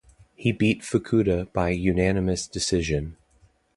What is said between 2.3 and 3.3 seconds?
decision.